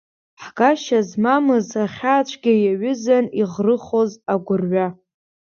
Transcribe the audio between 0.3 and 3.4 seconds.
Ҳгашьа змамыз ахьаа цәгьа иаҩызан